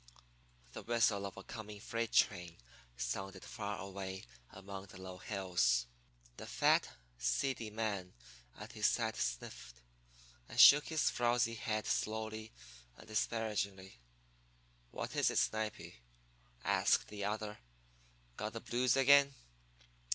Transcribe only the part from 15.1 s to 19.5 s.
is it, Snipy?" asked the other. "Got the blues again?"